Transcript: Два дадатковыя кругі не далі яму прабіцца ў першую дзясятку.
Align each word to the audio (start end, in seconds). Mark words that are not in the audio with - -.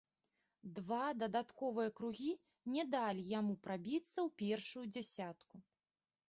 Два 0.77 1.01
дадатковыя 1.23 1.89
кругі 1.99 2.31
не 2.77 2.85
далі 2.95 3.27
яму 3.39 3.53
прабіцца 3.67 4.17
ў 4.27 4.35
першую 4.41 4.83
дзясятку. 4.97 5.55